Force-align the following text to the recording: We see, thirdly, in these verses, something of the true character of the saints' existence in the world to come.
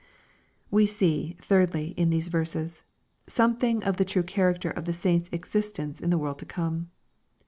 We 0.71 0.87
see, 0.87 1.35
thirdly, 1.39 1.93
in 1.95 2.09
these 2.09 2.27
verses, 2.29 2.83
something 3.27 3.83
of 3.83 3.97
the 3.97 4.03
true 4.05 4.23
character 4.23 4.71
of 4.71 4.85
the 4.85 4.93
saints' 4.93 5.29
existence 5.31 5.99
in 6.01 6.09
the 6.09 6.17
world 6.17 6.39
to 6.39 6.45
come. 6.47 6.89